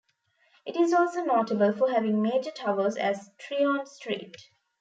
It 0.65 0.75
is 0.77 0.93
also 0.93 1.23
notable 1.23 1.73
for 1.73 1.91
having 1.91 2.23
major 2.23 2.49
towers 2.49 2.95
as 2.97 3.29
Tryon 3.37 3.85
Street. 3.85 4.35